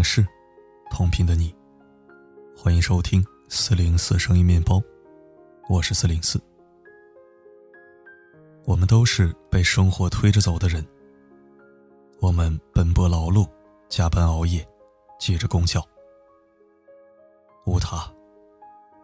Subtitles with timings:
[0.00, 0.26] 往事，
[0.90, 1.54] 同频的你，
[2.56, 4.80] 欢迎收听四零四声音面包，
[5.68, 6.40] 我是四零四。
[8.64, 10.82] 我们都是被生活推着走的人，
[12.18, 13.46] 我们奔波劳碌，
[13.90, 14.66] 加班熬夜，
[15.18, 15.86] 挤着公交，
[17.66, 18.10] 无他，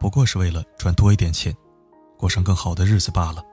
[0.00, 1.54] 不过是为了赚多一点钱，
[2.16, 3.44] 过上更好的日子罢了。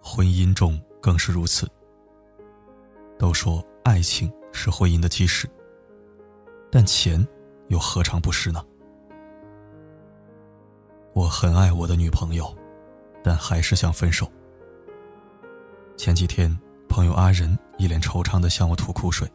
[0.00, 1.68] 婚姻中更是如此。
[3.18, 5.46] 都说爱情是婚姻的基石，
[6.72, 7.24] 但钱
[7.68, 8.64] 又何尝不是呢？
[11.12, 12.56] 我很爱我的女朋友，
[13.22, 14.26] 但还是想分手。
[15.98, 19.30] 前几天，朋友阿仁一脸惆怅的向我吐苦水。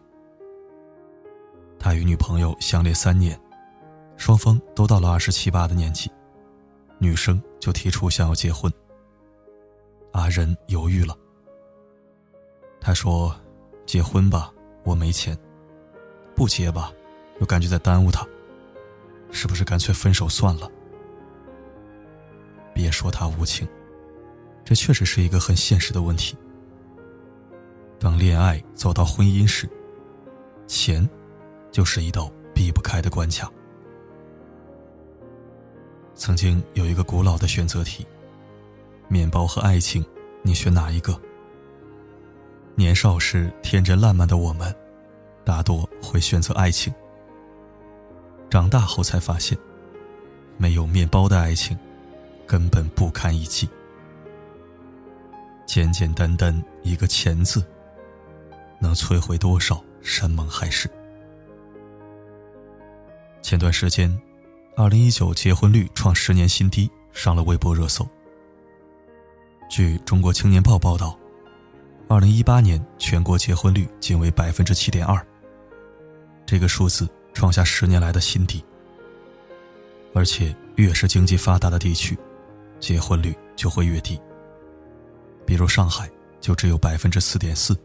[1.77, 3.39] 他与女朋友相恋三年，
[4.17, 6.11] 双方都到了二十七八的年纪，
[6.97, 8.73] 女生就提出想要结婚。
[10.13, 11.15] 阿仁犹豫了，
[12.79, 13.33] 他说。
[13.87, 14.53] 结婚吧，
[14.83, 15.35] 我没钱；
[16.35, 16.91] 不结吧，
[17.39, 18.25] 又感觉在耽误他。
[19.31, 20.69] 是不是干脆分手算了？
[22.73, 23.67] 别说他无情，
[24.65, 26.35] 这确实是一个很现实的问题。
[27.99, 29.69] 当恋爱走到婚姻时，
[30.67, 31.07] 钱
[31.71, 33.49] 就是一道避不开的关卡。
[36.15, 38.05] 曾经有一个古老的选择题：
[39.07, 40.03] 面包和爱情，
[40.41, 41.19] 你选哪一个？
[42.75, 44.73] 年少时天真烂漫的我们，
[45.43, 46.91] 大多会选择爱情。
[48.49, 49.57] 长大后才发现，
[50.57, 51.77] 没有面包的爱情，
[52.47, 53.69] 根本不堪一击。
[55.65, 57.63] 简简单单一个“钱”字，
[58.79, 60.89] 能摧毁多少山盟海誓？
[63.41, 64.19] 前段时间，
[64.75, 68.07] 二零一九结婚率创十年新低，上了微博热搜。
[69.69, 71.20] 据中国青年报报道。
[72.11, 75.25] 二零一八年全国结婚率仅为百分之七点二，
[76.45, 78.61] 这个数字创下十年来的新低。
[80.13, 82.17] 而且越是经济发达的地区，
[82.81, 84.19] 结婚率就会越低。
[85.45, 86.11] 比如上海
[86.41, 87.79] 就只有百分之四点四，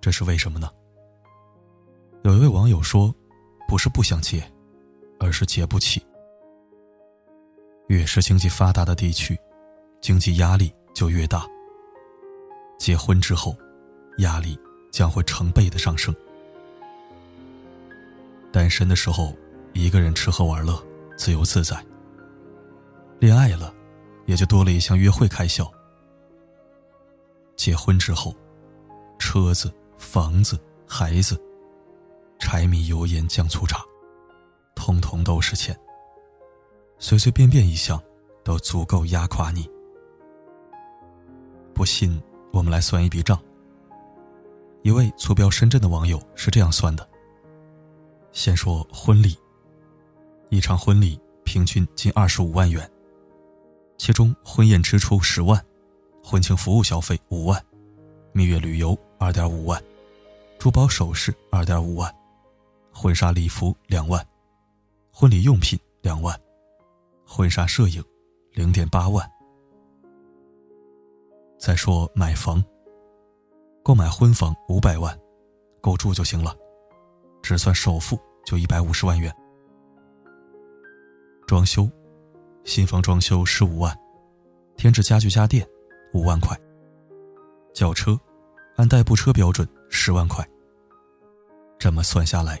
[0.00, 0.70] 这是为什么呢？
[2.24, 3.14] 有一位网友说
[3.68, 4.42] ：“不是不想结，
[5.20, 6.02] 而是结不起。”
[7.88, 9.38] 越是经济发达的地区，
[10.00, 11.46] 经济压力就越大。
[12.82, 13.56] 结婚之后，
[14.18, 14.58] 压力
[14.90, 16.12] 将会成倍的上升。
[18.52, 19.36] 单身的时候，
[19.72, 20.84] 一个人吃喝玩乐，
[21.16, 21.80] 自由自在。
[23.20, 23.72] 恋爱了，
[24.26, 25.64] 也就多了一项约会开销。
[27.54, 28.34] 结婚之后，
[29.16, 31.40] 车子、房子、孩子，
[32.40, 33.80] 柴米油盐酱醋茶，
[34.74, 35.78] 通通都是钱。
[36.98, 38.02] 随随便便一项，
[38.42, 39.70] 都足够压垮你。
[41.72, 42.20] 不信？
[42.52, 43.38] 我们来算一笔账。
[44.82, 47.08] 一位坐标深圳的网友是这样算的：
[48.32, 49.38] 先说婚礼，
[50.50, 52.88] 一场婚礼平均近二十五万元，
[53.96, 55.64] 其中婚宴支出十万，
[56.22, 57.64] 婚庆服务消费五万，
[58.32, 59.82] 蜜月旅游二点五万，
[60.58, 62.14] 珠宝首饰二点五万，
[62.92, 64.22] 婚纱礼服两万，
[65.10, 66.38] 婚礼用品两万，
[67.26, 68.04] 婚纱摄影
[68.52, 69.31] 零点八万。
[71.62, 72.60] 再说买房，
[73.84, 75.16] 购买婚房五百万，
[75.80, 76.56] 够住就行了，
[77.40, 79.32] 只算首付就一百五十万元。
[81.46, 81.88] 装修，
[82.64, 83.96] 新房装修十五万，
[84.76, 85.64] 添置家具家电
[86.12, 86.58] 五万块。
[87.72, 88.18] 轿车，
[88.74, 90.44] 按代步车标准十万块。
[91.78, 92.60] 这么算下来，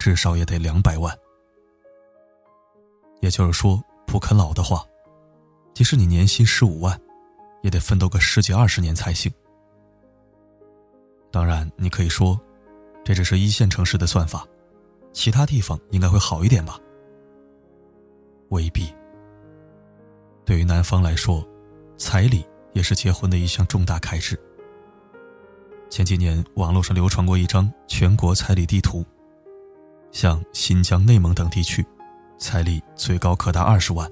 [0.00, 1.16] 至少也得两百万。
[3.20, 4.84] 也就是说，不啃老的话，
[5.74, 7.00] 即使你年薪十五万。
[7.62, 9.32] 也得奋斗个十几二十年才行。
[11.30, 12.38] 当然，你可以说，
[13.02, 14.46] 这只是一线城市的算法，
[15.12, 16.78] 其他地方应该会好一点吧？
[18.50, 18.94] 未必。
[20.44, 21.46] 对于男方来说，
[21.96, 22.44] 彩礼
[22.74, 24.38] 也是结婚的一项重大开支。
[25.88, 29.04] 前几年，网络上流传过一张全国彩礼地图，
[30.10, 31.86] 像新疆、内蒙等地区，
[32.38, 34.10] 彩礼最高可达二十万，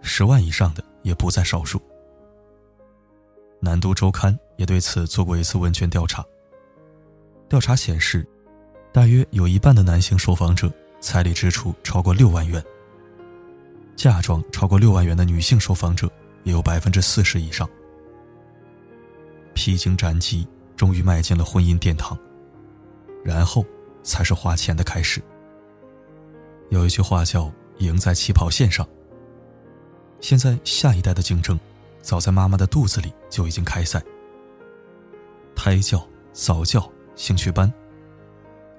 [0.00, 1.80] 十万以上的也不在少数。
[3.60, 6.24] 南都周刊也对此做过一次问卷调查。
[7.48, 8.26] 调查显示，
[8.92, 12.62] 大约有一半的男性受访者彩礼支出超过六万元。
[13.94, 16.10] 嫁妆超过六万元的女性受访者
[16.44, 17.68] 也有百分之四十以上。
[19.54, 22.18] 披荆斩棘，终于迈进了婚姻殿堂，
[23.24, 23.64] 然后
[24.02, 25.22] 才是花钱的开始。
[26.68, 28.86] 有一句话叫“赢在起跑线上”。
[30.20, 31.58] 现在下一代的竞争。
[32.06, 34.00] 早在妈妈的肚子里就已经开赛。
[35.56, 37.70] 胎教、早教、兴趣班。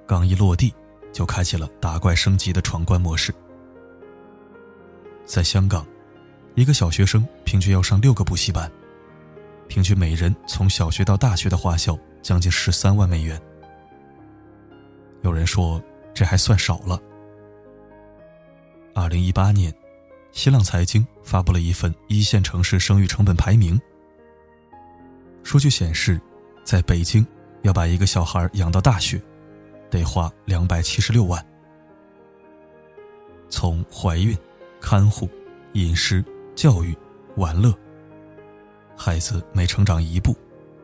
[0.07, 0.74] 刚一落地，
[1.12, 3.35] 就开启了打怪升级的闯关模式。
[5.25, 5.85] 在香港，
[6.56, 8.71] 一个小学生平均要上六个补习班，
[9.68, 13.38] 平均每人从小学到大学的花销将近十三万美元。
[15.24, 15.83] 有人说
[16.13, 16.97] 这还算少了。
[18.95, 19.74] 二零一八年，
[20.38, 23.81] 新浪财经发布了一份一线城市生育成本排名。
[25.42, 26.22] 数据显示，
[26.63, 27.25] 在北京，
[27.63, 29.19] 要把一个小孩养到大学，
[29.89, 31.44] 得花两百七十六万。
[33.50, 34.38] 从怀孕、
[34.80, 35.28] 看护、
[35.74, 36.24] 饮食、
[36.56, 36.95] 教育、
[37.38, 37.74] 玩乐，
[38.95, 40.38] 孩子每成长一步，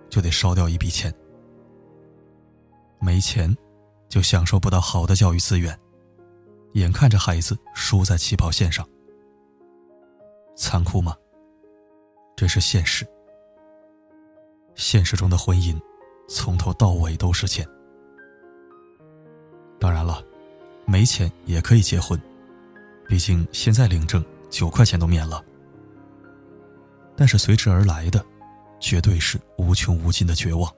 [0.10, 1.14] 就得烧掉一笔钱。
[3.00, 3.56] 没钱，
[4.10, 5.80] 就享受不到好的教育资源，
[6.74, 8.84] 眼看着孩子输在起跑线上，
[10.56, 11.16] 残酷吗？
[12.36, 13.06] 这是现实。
[14.76, 15.80] 现实中的婚姻，
[16.28, 17.68] 从头到尾都是钱。
[19.80, 20.24] 当然了，
[20.86, 22.20] 没钱也可以结婚，
[23.08, 25.44] 毕竟现在领证九块钱都免了。
[27.16, 28.26] 但是随之而来的，
[28.80, 30.74] 绝对是无穷无尽的绝望。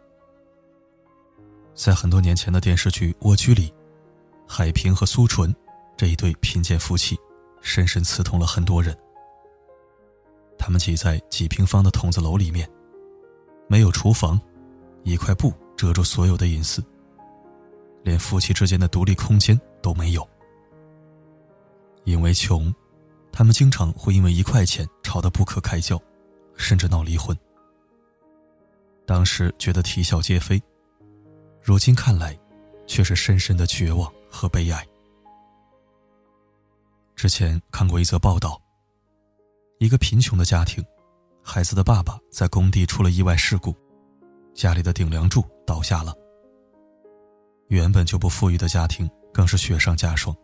[1.74, 3.74] 在很多年前的电视剧《蜗居》里，
[4.48, 5.56] 海平和苏纯
[5.96, 7.18] 这一对贫贱夫妻，
[7.62, 8.98] 深深刺痛了很多人。
[10.58, 12.70] 他们挤在几平方的筒子楼里面。
[13.68, 14.40] 没有厨房，
[15.04, 16.84] 一块布遮住所有的隐私，
[18.04, 20.28] 连夫妻之间的独立空间都没有。
[22.04, 22.74] 因为穷，
[23.32, 26.00] 他们经常会因为一块钱吵得不可开交，
[26.56, 27.36] 甚至闹离婚。
[29.08, 30.62] 当时觉得啼笑皆非，
[31.62, 32.38] 如今看来，
[32.86, 34.88] 却是深深的绝望和悲哀。
[37.16, 38.62] 之前看过一则报道，
[39.78, 40.84] 一个贫穷的家庭。
[41.42, 43.76] 孩子的爸爸在工地出了意外事故，
[44.54, 46.14] 家里的顶梁柱倒下了。
[47.68, 50.36] 原本就不富裕的家庭更是雪上加霜。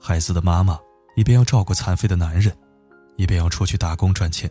[0.00, 0.78] 孩子的妈妈
[1.14, 2.56] 一边要照顾残废的男人，
[3.16, 4.50] 一边要出去打工赚钱。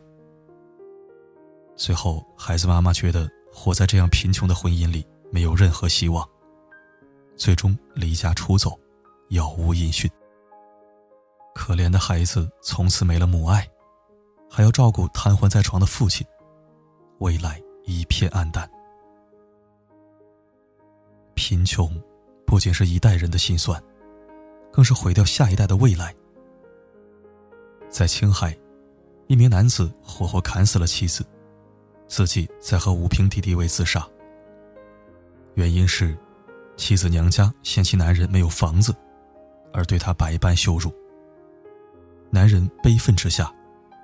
[1.76, 6.28] 最后，孩子妈妈觉得活在这样贫穷的婚姻里没有任何希望，
[7.36, 8.80] 最终离家出走，
[9.30, 10.08] 杳无音讯。
[11.54, 13.68] 可怜的孩子从此没了母爱。
[14.54, 16.28] 还要照顾瘫痪在床的父亲，
[17.20, 18.70] 未来一片暗淡。
[21.36, 21.90] 贫穷
[22.46, 23.82] 不仅是一代人的心酸，
[24.70, 26.14] 更是毁掉下一代的未来。
[27.90, 28.54] 在青海，
[29.28, 31.26] 一名男子活活砍死了妻子，
[32.08, 34.06] 自己在和武平弟弟为自杀。
[35.54, 36.18] 原因是，
[36.76, 38.94] 妻子娘家嫌弃男人没有房子，
[39.72, 40.94] 而对他百般羞辱。
[42.32, 43.54] 男人悲愤之下。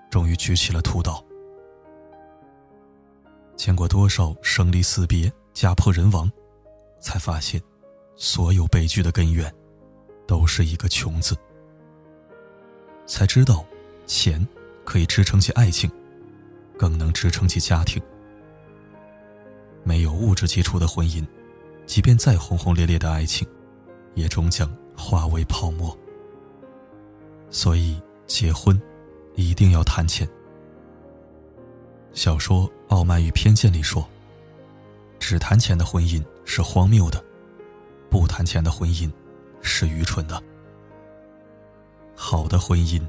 [0.09, 1.23] 终于举起了屠刀。
[3.55, 6.31] 见过多少生离死别、家破人亡，
[6.99, 7.61] 才发现，
[8.15, 9.53] 所有悲剧的根源，
[10.25, 11.35] 都是一个“穷”字。
[13.05, 13.65] 才知道，
[14.05, 14.47] 钱
[14.85, 15.91] 可以支撑起爱情，
[16.77, 18.01] 更能支撑起家庭。
[19.83, 21.25] 没有物质基础的婚姻，
[21.85, 23.47] 即便再轰轰烈烈的爱情，
[24.15, 25.97] 也终将化为泡沫。
[27.49, 28.79] 所以，结婚。
[29.39, 30.27] 一定要谈钱。
[32.11, 34.03] 小说《傲慢与偏见》里说
[35.21, 37.23] ：“只谈钱的婚姻是荒谬的，
[38.09, 39.11] 不谈钱的婚姻
[39.61, 40.41] 是愚蠢的。
[42.15, 42.99] 好的婚姻，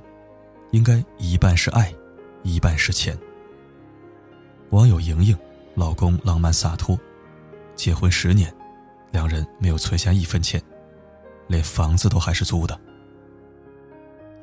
[0.71, 1.91] 应该一半是爱，
[2.43, 3.19] 一半是钱。”
[4.69, 5.35] 网友莹莹，
[5.75, 7.01] 老公浪漫洒脱，
[7.75, 8.55] 结婚十年，
[9.11, 10.63] 两人没有存下一分钱，
[11.47, 12.79] 连房子都还是租的。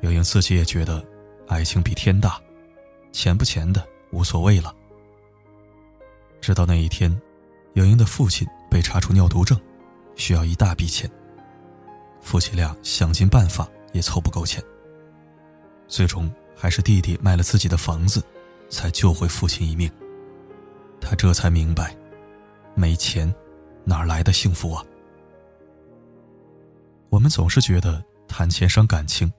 [0.06, 1.04] 莹莹自己也觉得。
[1.48, 2.40] 爱情比天大，
[3.12, 4.74] 钱不钱的无所谓了。
[6.40, 7.08] 直到那一天，
[7.74, 9.56] 莹莹的父亲被查出尿毒症，
[10.16, 11.08] 需要一大笔钱。
[12.20, 14.60] 夫妻俩想尽办法也凑不够钱，
[15.86, 18.20] 最终还是弟弟卖了自己的房子，
[18.68, 19.88] 才救回父亲一命。
[21.00, 21.96] 他这才明白，
[22.74, 23.32] 没钱
[23.84, 24.84] 哪来的幸福啊？
[27.08, 29.32] 我们总是觉得谈钱伤感情。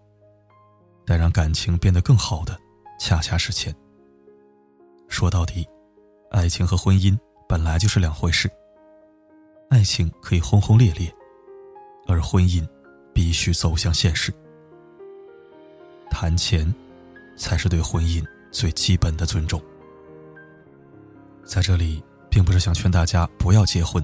[1.07, 2.59] 但让感情变得更好的，
[2.99, 3.73] 恰恰是钱。
[5.07, 5.65] 说到底，
[6.31, 8.51] 爱情和婚姻本来就是两回事。
[9.69, 11.09] 爱情可以轰轰烈烈，
[12.07, 12.67] 而婚姻
[13.13, 14.33] 必须走向现实。
[16.09, 16.73] 谈钱，
[17.37, 18.21] 才是对婚姻
[18.51, 19.61] 最基本的尊重。
[21.45, 24.03] 在这里，并不是想劝大家不要结婚，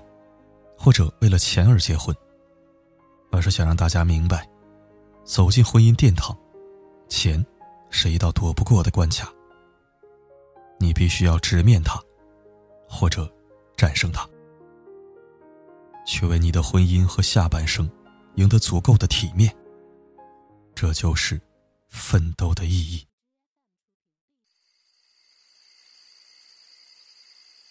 [0.77, 2.15] 或者为了钱而结婚，
[3.29, 4.47] 而是想让大家明白，
[5.25, 6.37] 走进婚姻殿堂。
[7.13, 7.45] 钱，
[7.91, 9.31] 是一道躲不过的关卡。
[10.79, 12.01] 你必须要直面它，
[12.89, 13.31] 或者
[13.77, 14.27] 战胜它。
[16.07, 17.89] 去为你的婚姻和下半生
[18.35, 19.55] 赢得足够的体面。
[20.73, 21.39] 这就是
[21.87, 23.07] 奋斗的意义。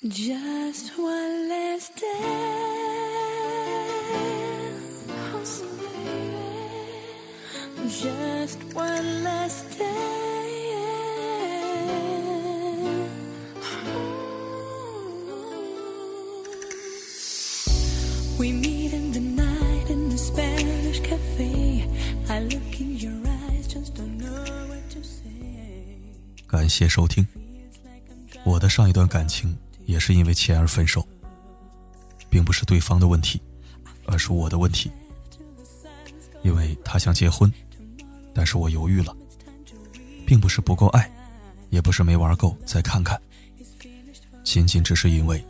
[0.05, 1.91] Just one last
[7.89, 9.85] Just one last day.
[18.39, 21.89] We meet in the night in the Spanish cafe.
[22.29, 25.29] I look in your eyes, just don't know what to say.
[26.47, 27.27] 感谢收听。
[28.45, 31.07] 我的上一段感情也是因为钱而分手，
[32.31, 33.41] 并不是对方的问题，
[34.07, 34.91] 而是我的问题。
[36.43, 37.53] 因为他想结婚。
[38.35, 39.15] 但是我犹豫了，
[40.27, 41.11] 并不是不够爱，
[41.71, 43.21] 也不是没玩够再看看，
[44.43, 45.45] 仅仅只是因为，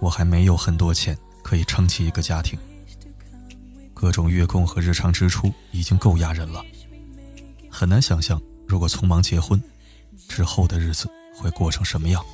[0.00, 2.58] 我还没有很多钱可以撑起一个家庭，
[3.92, 6.64] 各种月供和日常支出已经够压人了，
[7.70, 9.62] 很难想象如果匆忙结婚，
[10.28, 12.24] 之后的日子会过成什么样。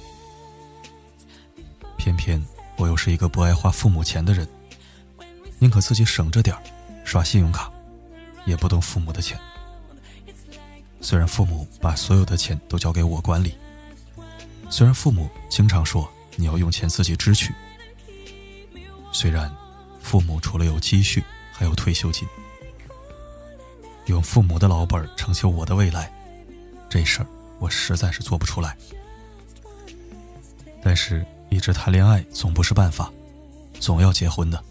[1.97, 2.42] 偏偏
[2.76, 4.47] 我又是一个不爱花父母钱的人，
[5.59, 6.57] 宁可自己省着点
[7.04, 7.73] 刷信用卡，
[8.47, 9.38] 也不动父母的钱。
[11.00, 13.55] 虽然父母把所有的钱都交给我管理，
[14.69, 17.55] 虽然父母经常说你要用钱自己支取，
[19.12, 19.50] 虽然
[20.00, 22.26] 父母除了有积蓄还有退休金，
[24.07, 26.12] 用父母的老本成就我的未来，
[26.88, 27.26] 这事儿
[27.59, 28.76] 我实在是做不出来。
[30.83, 33.12] 但是，一直谈恋爱总不是办法，
[33.81, 34.62] 总要结婚的。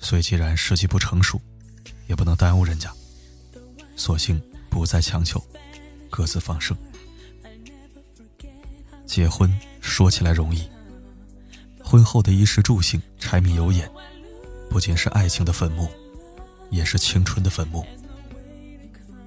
[0.00, 1.40] 所以，既然时机不成熟，
[2.06, 2.90] 也不能耽误人家，
[3.96, 4.40] 索性。
[4.82, 5.40] 不再强求，
[6.10, 6.76] 各自放生。
[9.06, 9.48] 结婚
[9.80, 10.68] 说起来容易，
[11.78, 13.88] 婚后的衣食住行、柴米油盐，
[14.68, 15.88] 不仅是爱情的坟墓，
[16.68, 17.86] 也是青春的坟墓。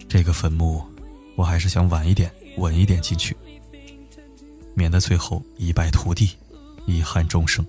[0.10, 0.86] 这个坟墓，
[1.38, 3.34] 我还是想晚一点、稳一点进去，
[4.74, 6.36] 免得最后一败涂地，
[6.86, 7.66] 遗憾终生。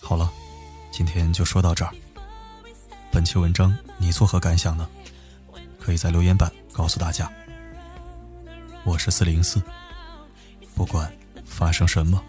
[0.00, 0.32] 好了，
[0.90, 1.94] 今天就说到这儿。
[3.10, 4.88] 本期文章你作何感想呢？
[5.82, 7.28] 可以在留言板告诉大家。
[8.84, 9.60] 我是四零四，
[10.76, 11.12] 不管
[11.44, 12.22] 发生什么，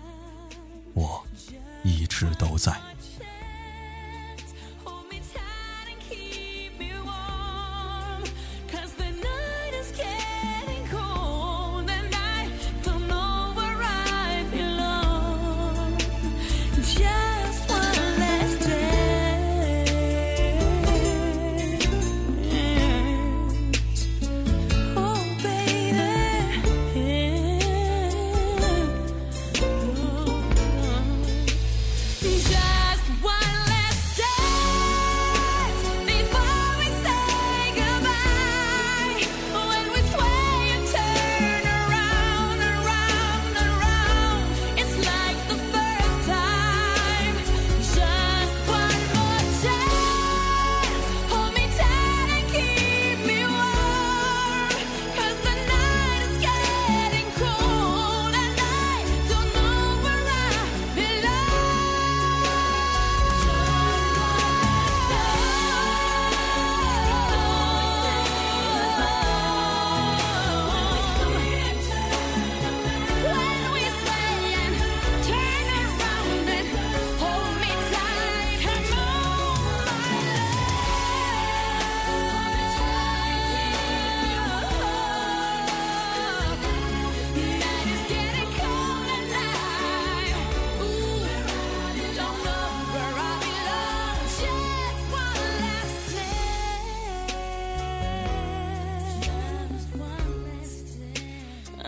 [0.95, 1.23] 我
[1.83, 2.75] 一直都在。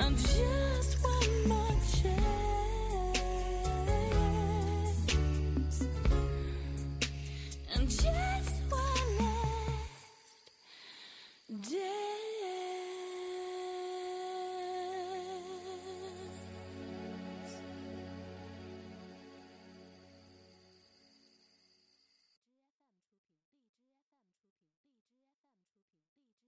[0.05, 0.64] I'm just